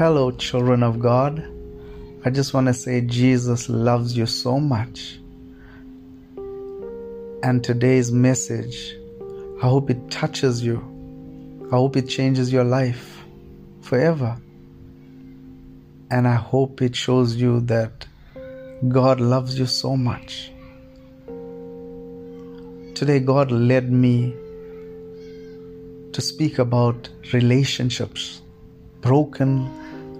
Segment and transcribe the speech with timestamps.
[0.00, 1.46] Hello, children of God.
[2.24, 5.20] I just want to say Jesus loves you so much.
[7.42, 8.96] And today's message,
[9.62, 10.78] I hope it touches you.
[11.70, 13.22] I hope it changes your life
[13.82, 14.38] forever.
[16.10, 18.06] And I hope it shows you that
[18.88, 20.50] God loves you so much.
[22.94, 24.34] Today, God led me
[26.14, 28.40] to speak about relationships,
[29.02, 29.70] broken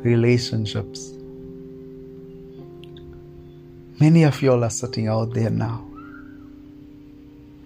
[0.02, 1.12] relationships.
[4.00, 5.86] Many of y'all are sitting out there now,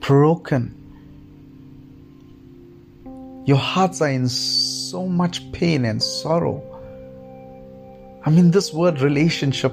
[0.01, 0.75] broken.
[3.47, 6.62] Your hearts are in so much pain and sorrow.
[8.25, 9.73] I mean, this word relationship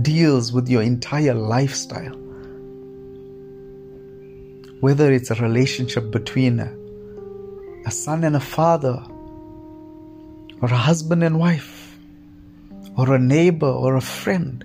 [0.00, 2.16] deals with your entire lifestyle.
[4.80, 6.72] Whether it's a relationship between a,
[7.84, 9.04] a son and a father,
[10.62, 11.79] or a husband and wife,
[13.00, 14.62] or a neighbor or a friend.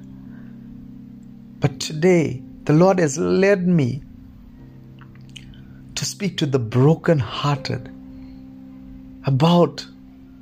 [1.61, 4.03] But today, the Lord has led me
[5.95, 7.89] to speak to the broken-hearted
[9.25, 9.88] about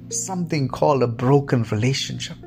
[0.09, 2.37] something called a broken relationship.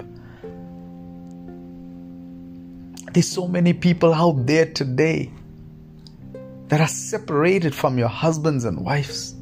[3.12, 5.30] There's so many people out there today
[6.66, 9.35] that are separated from your husbands and wives.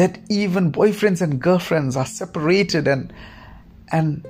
[0.00, 3.12] That even boyfriends and girlfriends are separated and
[3.92, 4.26] and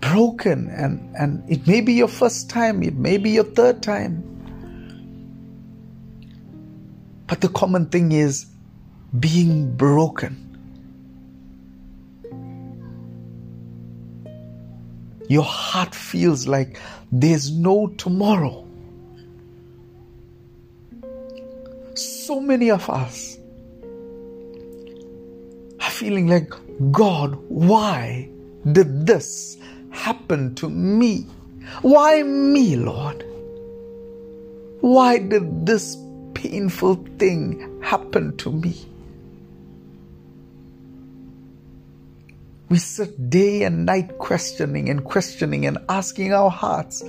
[0.00, 4.22] broken and, and it may be your first time, it may be your third time.
[7.26, 8.46] But the common thing is
[9.18, 10.36] being broken.
[15.28, 18.64] Your heart feels like there's no tomorrow.
[21.94, 23.37] So many of us
[25.98, 26.52] feeling like,
[26.92, 28.28] God, why
[28.70, 29.58] did this
[29.90, 31.26] happen to me?
[31.82, 33.24] Why me, Lord?
[34.80, 35.96] Why did this
[36.34, 38.76] painful thing happen to me?
[42.68, 47.02] We sit day and night questioning and questioning and asking our hearts,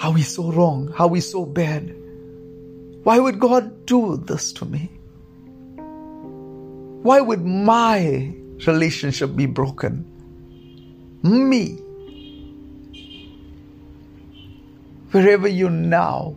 [0.00, 0.94] Are we so wrong?
[0.98, 1.94] Are we so bad?
[3.02, 4.95] Why would God do this to me?
[7.06, 8.34] Why would my
[8.66, 10.04] relationship be broken?
[11.22, 11.76] Me.
[15.12, 16.34] Wherever you're now,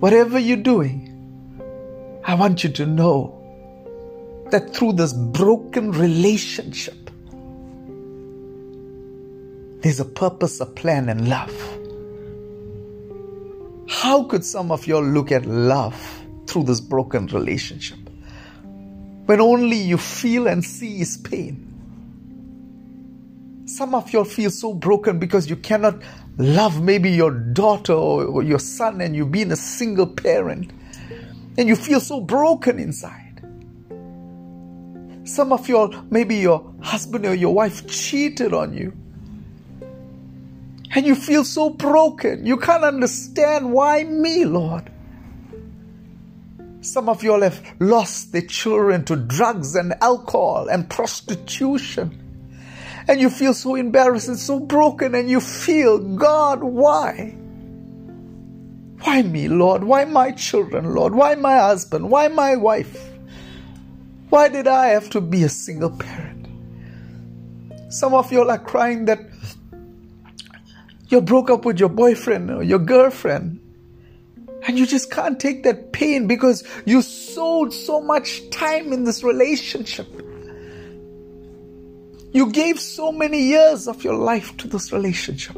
[0.00, 1.12] whatever you're doing,
[2.24, 3.34] I want you to know
[4.50, 7.10] that through this broken relationship,
[9.82, 11.54] there's a purpose, a plan, and love.
[13.90, 18.07] How could some of y'all look at love through this broken relationship
[19.28, 21.62] when only you feel and see is pain?
[23.66, 26.00] Some of you feel so broken because you cannot
[26.38, 30.70] love maybe your daughter or your son and you've been a single parent
[31.58, 33.42] and you feel so broken inside.
[35.24, 38.94] Some of you, maybe your husband or your wife cheated on you.
[40.94, 42.46] And you feel so broken.
[42.46, 44.90] You can't understand why me, Lord.
[46.80, 52.24] Some of you all have lost their children to drugs and alcohol and prostitution.
[53.08, 57.34] And you feel so embarrassed and so broken, and you feel, God, why?
[59.00, 59.84] Why me, Lord?
[59.84, 61.14] Why my children, Lord?
[61.14, 62.10] Why my husband?
[62.10, 63.10] Why my wife?
[64.28, 66.46] Why did I have to be a single parent?
[67.88, 69.20] Some of you all are crying that
[71.08, 73.60] you broke up with your boyfriend or your girlfriend.
[74.66, 79.22] And you just can't take that pain because you sold so much time in this
[79.22, 80.06] relationship.
[82.32, 85.56] You gave so many years of your life to this relationship.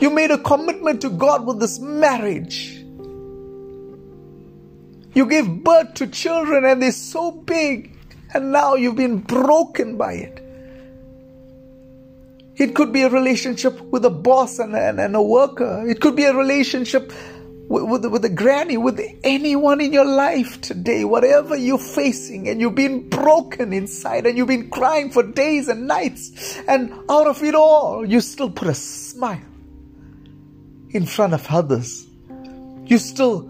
[0.00, 2.76] You made a commitment to God with this marriage.
[5.14, 7.96] You gave birth to children and they're so big,
[8.32, 10.47] and now you've been broken by it.
[12.58, 15.84] It could be a relationship with a boss and, and, and a worker.
[15.88, 17.12] It could be a relationship
[17.68, 22.60] with, with, with a granny, with anyone in your life today, whatever you're facing, and
[22.60, 27.42] you've been broken inside and you've been crying for days and nights, and out of
[27.42, 29.40] it all, you still put a smile
[30.90, 32.06] in front of others.
[32.86, 33.42] You still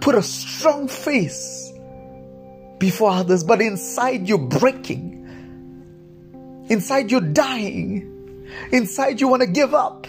[0.00, 1.70] put a strong face
[2.78, 5.23] before others, but inside you're breaking.
[6.68, 8.48] Inside you're dying.
[8.72, 10.06] Inside you want to give up.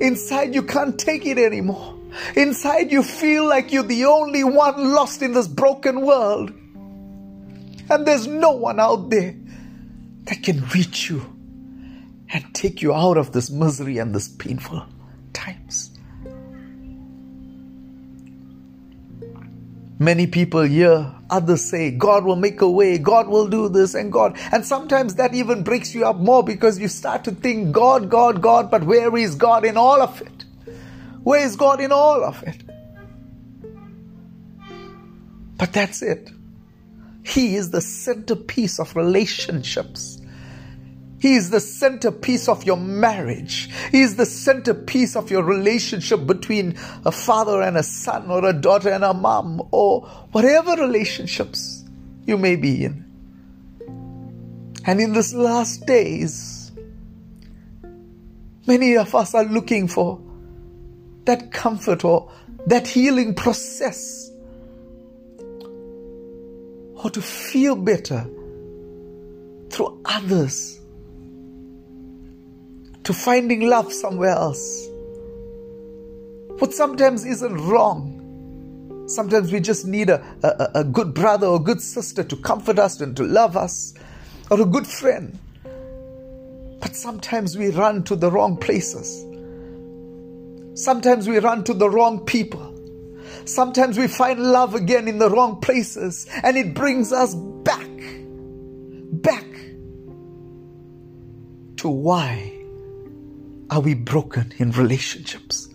[0.00, 1.94] Inside you can't take it anymore.
[2.36, 6.50] Inside, you feel like you're the only one lost in this broken world.
[7.90, 9.34] And there's no one out there
[10.24, 11.24] that can reach you
[12.30, 14.86] and take you out of this misery and this painful
[15.32, 15.93] times.
[19.98, 24.12] Many people hear others say, God will make a way, God will do this, and
[24.12, 24.36] God.
[24.50, 28.42] And sometimes that even breaks you up more because you start to think, God, God,
[28.42, 30.44] God, but where is God in all of it?
[31.22, 32.62] Where is God in all of it?
[35.56, 36.30] But that's it.
[37.24, 40.13] He is the centerpiece of relationships.
[41.24, 43.70] He is the centerpiece of your marriage.
[43.90, 46.76] He is the centerpiece of your relationship between
[47.06, 51.82] a father and a son, or a daughter and a mom, or whatever relationships
[52.26, 53.06] you may be in.
[54.84, 56.72] And in these last days,
[58.66, 60.20] many of us are looking for
[61.24, 62.30] that comfort or
[62.66, 64.30] that healing process,
[67.02, 68.26] or to feel better
[69.70, 70.82] through others
[73.04, 74.88] to finding love somewhere else.
[76.58, 78.10] What sometimes isn't wrong.
[79.06, 83.00] Sometimes we just need a, a, a good brother or good sister to comfort us
[83.00, 83.92] and to love us,
[84.50, 85.38] or a good friend.
[86.80, 89.24] But sometimes we run to the wrong places.
[90.74, 92.70] Sometimes we run to the wrong people.
[93.44, 97.90] Sometimes we find love again in the wrong places, and it brings us back,
[99.22, 99.44] back
[101.76, 102.53] to why
[103.70, 105.68] are we broken in relationships?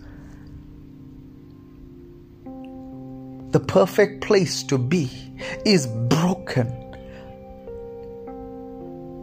[3.51, 5.09] The perfect place to be
[5.65, 6.67] is broken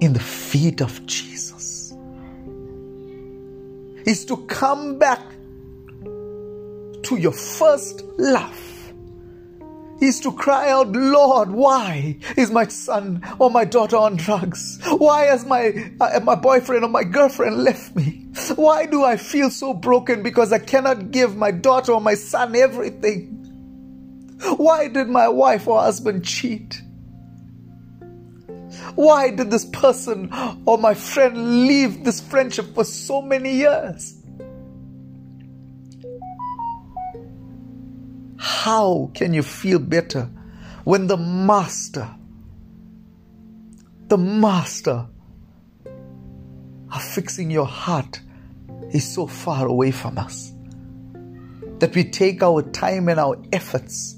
[0.01, 1.93] in the feet of Jesus.
[4.05, 5.23] Is to come back
[7.05, 8.67] to your first love
[10.01, 14.79] is to cry out, Lord, why is my son or my daughter on drugs?
[14.87, 18.26] Why has my, uh, my boyfriend or my girlfriend left me?
[18.55, 22.55] Why do I feel so broken because I cannot give my daughter or my son
[22.55, 23.33] everything?
[24.57, 26.83] Why did my wife or husband cheat?
[28.95, 30.31] Why did this person
[30.65, 34.15] or my friend leave this friendship for so many years?
[38.39, 40.31] How can you feel better
[40.85, 42.09] when the Master,
[44.09, 45.07] the Master
[46.93, 48.21] are fixing your heart
[48.91, 50.53] is so far away from us?
[51.79, 54.17] That we take our time and our efforts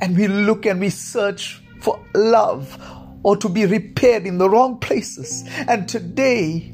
[0.00, 2.78] and we look and we search for love
[3.22, 5.44] or to be repaired in the wrong places.
[5.68, 6.72] And today,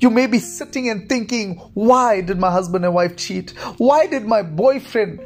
[0.00, 3.50] you may be sitting and thinking, why did my husband and wife cheat?
[3.78, 5.20] Why did my boyfriend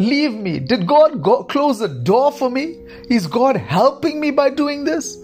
[0.00, 0.58] leave me?
[0.58, 2.78] Did God go close the door for me?
[3.08, 5.18] Is God helping me by doing this?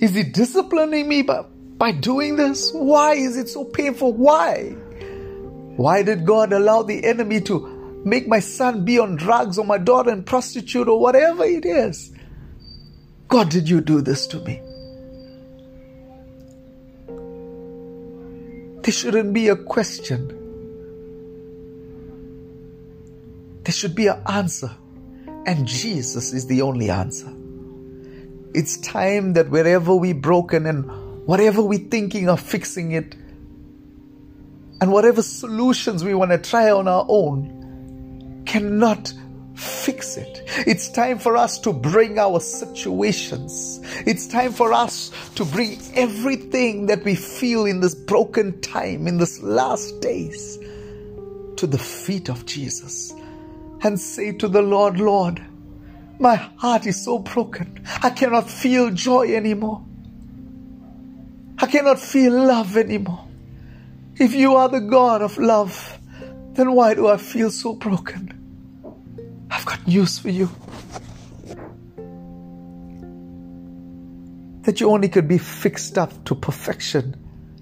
[0.00, 1.42] Is He disciplining me by,
[1.76, 2.72] by doing this?
[2.72, 4.14] Why is it so painful?
[4.14, 4.70] Why?
[5.76, 9.78] Why did God allow the enemy to make my son be on drugs or my
[9.78, 12.12] daughter in prostitute or whatever it is?
[13.28, 14.60] God, did you do this to me?
[18.82, 20.36] There shouldn't be a question.
[23.62, 24.70] There should be an answer.
[25.46, 27.32] And Jesus is the only answer.
[28.54, 33.14] It's time that wherever we're broken and whatever we're thinking of fixing it,
[34.80, 39.12] and whatever solutions we want to try on our own cannot
[39.54, 40.42] fix it.
[40.66, 43.80] It's time for us to bring our situations.
[44.06, 49.18] It's time for us to bring everything that we feel in this broken time, in
[49.18, 50.58] this last days,
[51.56, 53.12] to the feet of Jesus
[53.82, 55.44] and say to the Lord, Lord,
[56.20, 57.84] my heart is so broken.
[58.02, 59.82] I cannot feel joy anymore.
[61.58, 63.26] I cannot feel love anymore.
[64.16, 65.98] If you are the God of love,
[66.52, 68.36] then why do I feel so broken?
[69.50, 70.50] I've got news for you.
[74.62, 77.16] That you only could be fixed up to perfection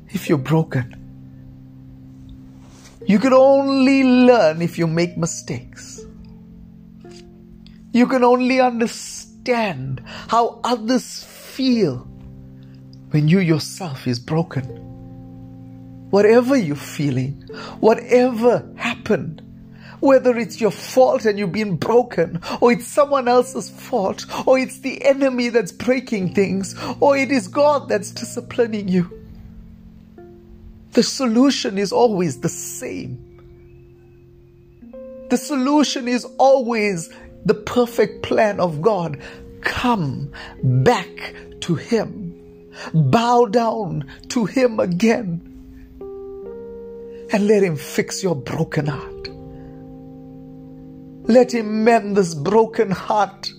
[0.09, 0.97] if you're broken.
[3.07, 6.05] You could only learn if you make mistakes.
[7.99, 12.07] You can only understand how others feel
[13.11, 14.63] when you yourself is broken.
[16.11, 17.33] Whatever you're feeling,
[17.81, 19.43] whatever happened,
[19.99, 24.79] whether it's your fault and you've been broken, or it's someone else's fault, or it's
[24.79, 29.11] the enemy that's breaking things, or it is God that's disciplining you.
[30.93, 33.25] The solution is always the same.
[35.31, 37.11] The solution is always
[37.45, 39.19] the perfect plan of God.
[39.61, 42.73] Come back to Him.
[42.95, 45.43] Bow down to Him again.
[47.31, 49.29] And let Him fix your broken heart.
[51.29, 53.53] Let Him mend this broken heart.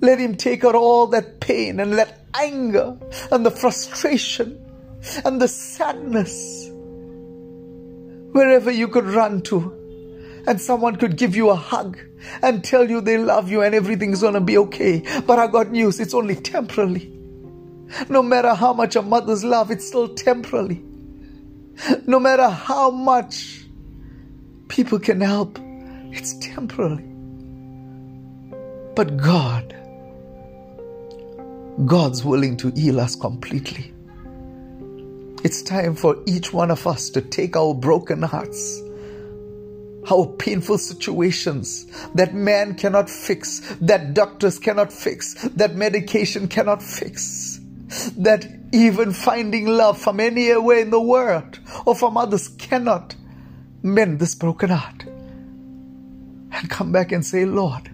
[0.00, 2.96] Let Him take out all that pain and that anger
[3.30, 4.58] and the frustration
[5.24, 6.68] and the sadness.
[8.32, 9.79] Wherever you could run to
[10.46, 11.98] and someone could give you a hug
[12.42, 15.02] and tell you they love you and everything's gonna be okay.
[15.26, 17.16] But I got news, it's only temporarily.
[18.08, 20.82] No matter how much a mother's love, it's still temporarily.
[22.06, 23.64] No matter how much
[24.68, 25.58] people can help,
[26.12, 27.04] it's temporary.
[28.94, 29.74] But God,
[31.86, 33.94] God's willing to heal us completely.
[35.42, 38.82] It's time for each one of us to take our broken hearts
[40.06, 47.60] how painful situations that man cannot fix, that doctors cannot fix, that medication cannot fix,
[48.16, 53.14] that even finding love from anywhere in the world or from others cannot
[53.82, 55.04] mend this broken heart.
[56.52, 57.90] And come back and say, Lord,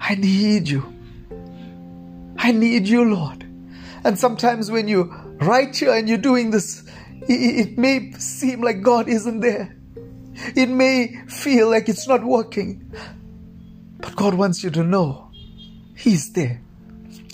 [0.00, 0.94] I need you.
[2.36, 3.44] I need you, Lord.
[4.04, 6.88] And sometimes when you write here and you're doing this,
[7.28, 9.77] it may seem like God isn't there.
[10.54, 12.92] It may feel like it's not working,
[13.98, 15.30] but God wants you to know
[15.96, 16.60] He's there.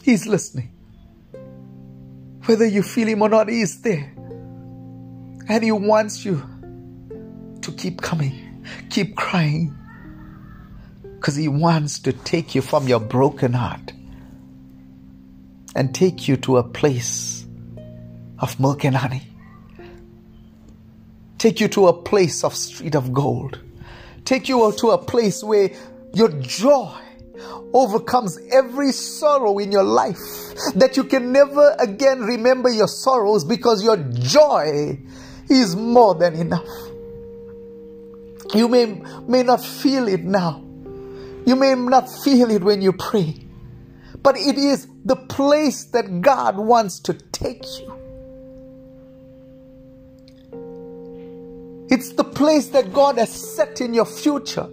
[0.03, 0.71] He's listening.
[2.47, 4.13] Whether you feel Him or not, He's there.
[5.49, 6.43] And He wants you
[7.61, 9.77] to keep coming, keep crying,
[11.17, 13.93] because He wants to take you from your broken heart
[15.77, 17.47] and take you to a place
[18.39, 19.34] of milk and honey
[21.45, 23.61] take you to a place of street of gold,
[24.25, 25.69] take you to a place where
[26.15, 26.99] your joy
[27.75, 30.17] overcomes every sorrow in your life,
[30.75, 34.99] that you can never again remember your sorrows because your joy
[35.51, 36.67] is more than enough.
[38.55, 38.87] You may,
[39.29, 40.65] may not feel it now.
[41.45, 43.39] You may not feel it when you pray.
[44.23, 48.04] But it is the place that God wants to take you.
[52.05, 54.69] It's the place that God has set in your future.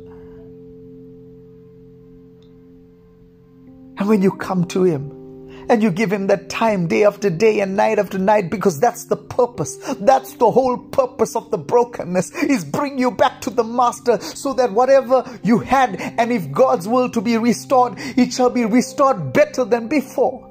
[3.97, 7.61] And when you come to Him and you give Him that time day after day
[7.61, 12.35] and night after night, because that's the purpose, that's the whole purpose of the brokenness,
[12.35, 16.85] is bring you back to the Master so that whatever you had, and if God's
[16.85, 20.50] will to be restored, it shall be restored better than before.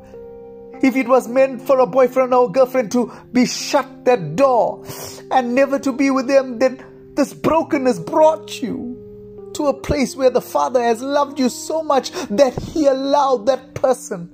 [0.82, 4.84] If it was meant for a boyfriend or girlfriend to be shut that door
[5.30, 6.84] and never to be with them, then
[7.14, 12.12] this brokenness brought you to a place where the Father has loved you so much
[12.28, 14.30] that He allowed that person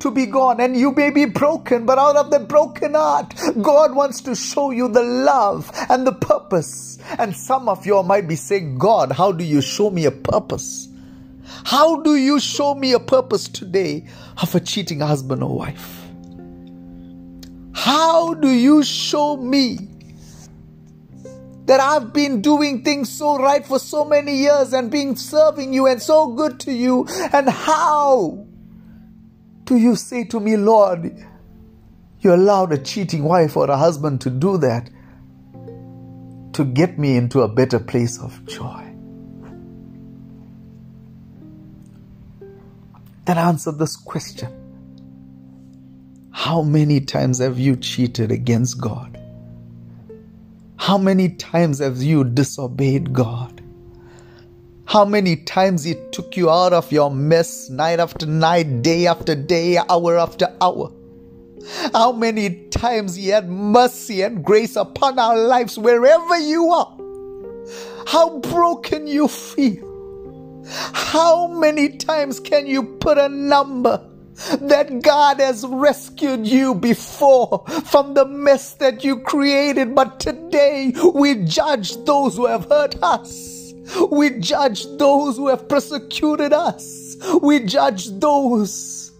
[0.00, 0.60] to be gone.
[0.60, 4.70] And you may be broken, but out of that broken heart, God wants to show
[4.70, 6.98] you the love and the purpose.
[7.18, 10.88] And some of you might be saying, God, how do you show me a purpose?
[11.64, 14.06] How do you show me a purpose today
[14.40, 16.02] of a cheating husband or wife?
[17.72, 19.90] How do you show me
[21.66, 25.86] that I've been doing things so right for so many years and being serving you
[25.86, 27.06] and so good to you?
[27.32, 28.46] And how
[29.64, 31.12] do you say to me, Lord,
[32.20, 34.88] you allowed a cheating wife or a husband to do that
[36.54, 38.85] to get me into a better place of joy?
[43.26, 44.48] Then answer this question
[46.30, 49.20] How many times have you cheated against God?
[50.76, 53.60] How many times have you disobeyed God?
[54.84, 59.34] How many times He took you out of your mess night after night, day after
[59.34, 60.92] day, hour after hour?
[61.92, 66.96] How many times He had mercy and grace upon our lives wherever you are?
[68.06, 69.95] How broken you feel
[70.68, 74.04] how many times can you put a number
[74.60, 79.94] that God has rescued you before from the mess that you created?
[79.94, 83.72] But today we judge those who have hurt us.
[84.10, 87.16] We judge those who have persecuted us.
[87.40, 89.12] We judge those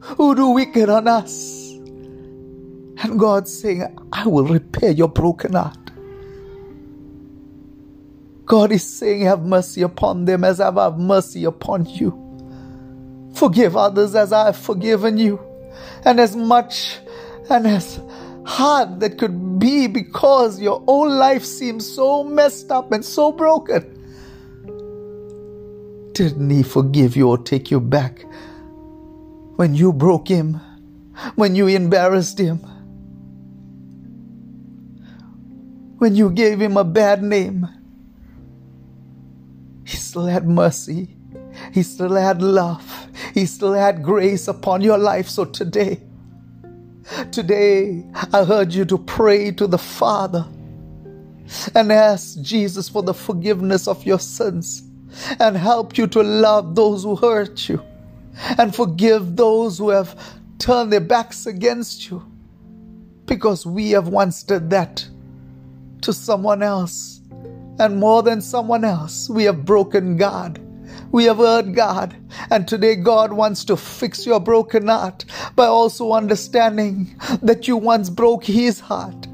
[0.00, 1.72] who do wicked on us.
[3.00, 5.76] And God's saying, I will repair your broken heart.
[8.48, 12.24] God is saying, Have mercy upon them as I have mercy upon you.
[13.34, 15.38] Forgive others as I have forgiven you.
[16.04, 16.98] And as much
[17.50, 18.00] and as
[18.46, 23.82] hard that could be because your whole life seems so messed up and so broken.
[26.14, 28.24] Didn't He forgive you or take you back
[29.56, 30.58] when you broke Him,
[31.34, 32.60] when you embarrassed Him,
[35.98, 37.68] when you gave Him a bad name?
[39.88, 41.08] He still had mercy.
[41.72, 43.08] He still had love.
[43.32, 45.30] He still had grace upon your life.
[45.30, 46.02] So today,
[47.32, 48.04] today,
[48.34, 50.46] I heard you to pray to the Father
[51.74, 54.82] and ask Jesus for the forgiveness of your sins
[55.40, 57.82] and help you to love those who hurt you
[58.58, 60.14] and forgive those who have
[60.58, 62.22] turned their backs against you
[63.24, 65.08] because we have once did that
[66.02, 67.22] to someone else
[67.78, 70.60] and more than someone else we have broken God
[71.10, 72.14] we have heard God,
[72.50, 75.24] and today God wants to fix your broken heart
[75.56, 79.26] by also understanding that you once broke His heart.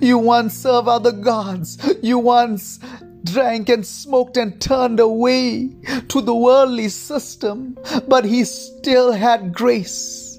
[0.00, 1.78] You once served other gods.
[2.02, 2.80] You once
[3.24, 5.70] drank and smoked and turned away
[6.08, 10.38] to the worldly system, but He still had grace.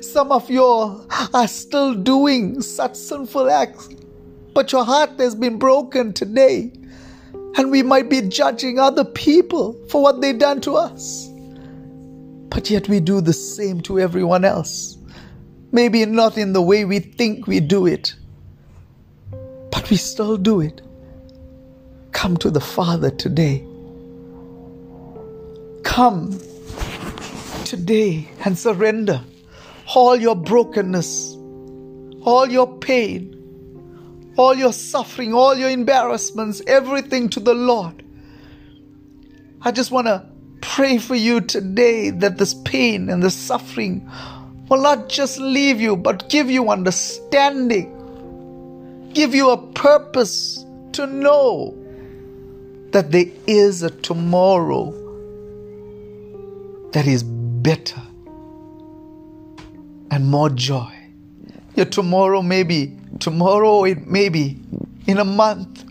[0.00, 0.64] Some of you
[1.34, 3.88] are still doing such sinful acts,
[4.56, 6.72] but your heart has been broken today
[7.58, 11.28] and we might be judging other people for what they've done to us.
[12.48, 14.96] But yet we do the same to everyone else.
[15.72, 18.14] Maybe not in the way we think we do it,
[19.70, 20.80] but we still do it.
[22.12, 23.62] Come to the Father today.
[25.84, 26.40] Come
[27.66, 29.20] today and surrender
[29.94, 31.34] all your brokenness,
[32.22, 33.35] all your pain,
[34.36, 38.04] all your suffering, all your embarrassments, everything to the Lord.
[39.62, 40.26] I just want to
[40.60, 44.10] pray for you today that this pain and the suffering
[44.68, 47.92] will not just leave you, but give you understanding,
[49.12, 51.74] give you a purpose to know
[52.90, 54.92] that there is a tomorrow
[56.92, 58.00] that is better
[60.10, 60.95] and more joy.
[61.76, 64.60] Your tomorrow maybe, Tomorrow it may be
[65.06, 65.84] in a month.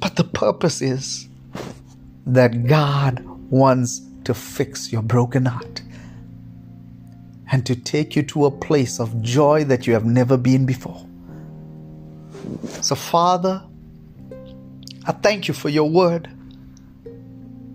[0.00, 1.28] But the purpose is
[2.26, 5.82] that God wants to fix your broken heart
[7.50, 11.06] and to take you to a place of joy that you have never been before.
[12.80, 13.62] So, Father,
[15.04, 16.28] I thank you for your word.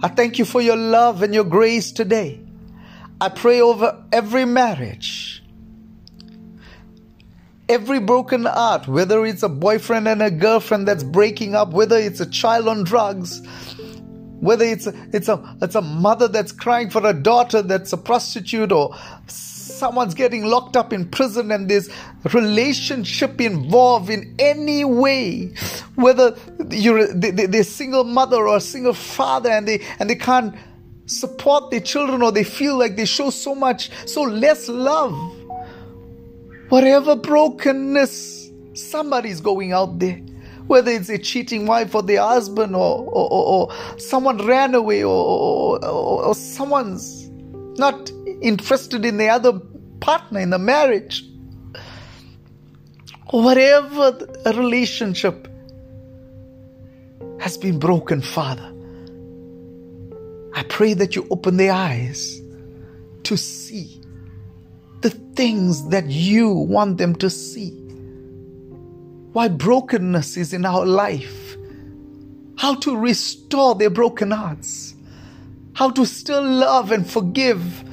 [0.01, 2.46] I thank you for your love and your grace today.
[3.19, 5.37] I pray over every marriage
[7.69, 12.19] every broken heart, whether it's a boyfriend and a girlfriend that's breaking up, whether it's
[12.19, 13.41] a child on drugs,
[14.39, 17.97] whether it's a, it's a it's a mother that's crying for a daughter that's a
[17.97, 18.95] prostitute or
[19.27, 21.89] someone's getting locked up in prison and there's
[22.33, 25.53] relationship involved in any way
[25.95, 26.35] whether
[26.69, 30.55] you're they're single mother or a single father and they and they can't
[31.07, 35.13] support their children or they feel like they show so much so less love
[36.69, 40.17] Whatever brokenness somebody's going out there,
[40.67, 45.01] whether it's a cheating wife or their husband or, or, or, or someone ran away
[45.01, 47.29] or, or someone's
[47.79, 49.53] not interested in the other
[50.01, 51.23] partner in the marriage,
[53.29, 55.47] whatever relationship
[57.39, 58.73] has been broken, Father.
[60.57, 62.41] I pray that you open their eyes
[63.25, 64.01] to see
[65.01, 67.69] the things that you want them to see.
[69.33, 71.55] Why brokenness is in our life.
[72.57, 74.95] How to restore their broken hearts.
[75.73, 77.83] How to still love and forgive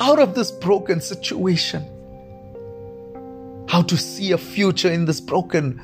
[0.00, 1.84] out of this broken situation.
[3.68, 5.80] How to see a future in this broken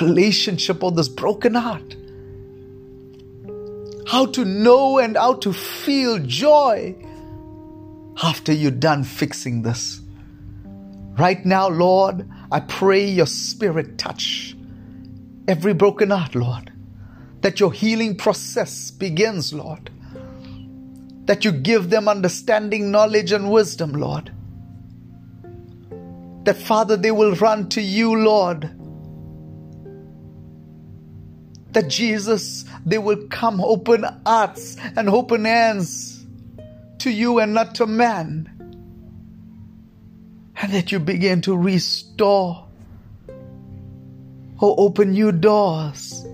[0.00, 1.96] relationship or this broken heart.
[4.08, 6.96] How to know and how to feel joy
[8.22, 10.00] after you're done fixing this.
[11.18, 14.56] Right now, Lord, I pray your spirit touch
[15.46, 16.72] every broken heart, Lord.
[17.42, 19.90] That your healing process begins, Lord.
[21.26, 24.32] That you give them understanding, knowledge, and wisdom, Lord.
[26.44, 28.70] That, Father, they will run to you, Lord.
[31.72, 36.24] That Jesus, they will come open hearts and open hands
[36.98, 38.50] to you and not to man.
[40.60, 42.66] And that you begin to restore
[44.60, 46.26] or open new doors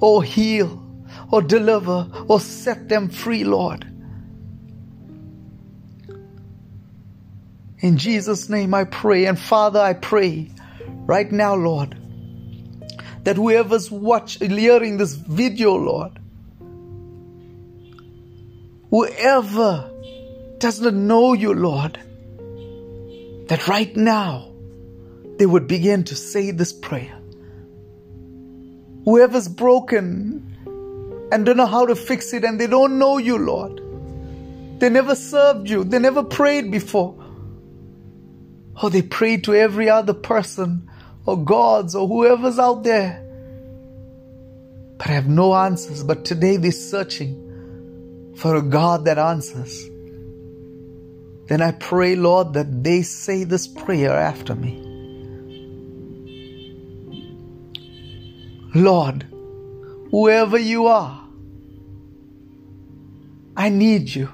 [0.00, 0.82] or heal
[1.30, 3.84] or deliver or set them free, Lord.
[7.80, 9.26] In Jesus' name I pray.
[9.26, 10.50] And Father, I pray
[11.06, 11.97] right now, Lord,
[13.28, 16.18] that whoever's watching, hearing this video, Lord,
[18.88, 19.90] whoever
[20.56, 22.00] does not know you, Lord,
[23.48, 24.50] that right now
[25.36, 27.18] they would begin to say this prayer.
[29.04, 30.56] Whoever's broken
[31.30, 33.82] and don't know how to fix it and they don't know you, Lord,
[34.80, 37.14] they never served you, they never prayed before.
[38.82, 40.88] Oh, they prayed to every other person
[41.28, 43.22] or gods or whoever's out there.
[44.96, 46.02] But I have no answers.
[46.02, 49.90] But today they're searching for a God that answers.
[51.48, 54.82] Then I pray, Lord, that they say this prayer after me.
[58.74, 59.24] Lord,
[60.10, 61.22] whoever you are,
[63.54, 64.30] I need you.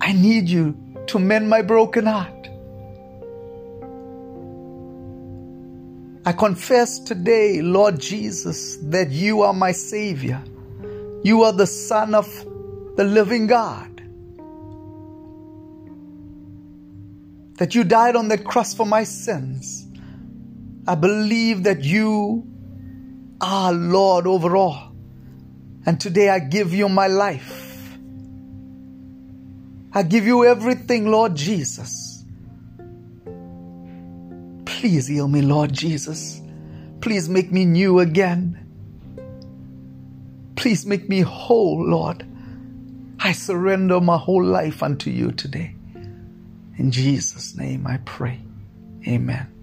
[0.00, 0.76] I need you
[1.08, 2.37] to mend my broken heart.
[6.28, 10.44] I confess today, Lord Jesus, that you are my Savior.
[11.22, 12.26] You are the Son of
[12.96, 14.02] the living God.
[17.56, 19.86] That you died on that cross for my sins.
[20.86, 22.46] I believe that you
[23.40, 24.92] are Lord over all.
[25.86, 27.96] And today I give you my life.
[29.94, 32.07] I give you everything, Lord Jesus.
[34.78, 36.40] Please heal me, Lord Jesus.
[37.00, 38.64] Please make me new again.
[40.54, 42.24] Please make me whole, Lord.
[43.18, 45.74] I surrender my whole life unto you today.
[46.76, 48.38] In Jesus' name I pray.
[49.04, 49.57] Amen.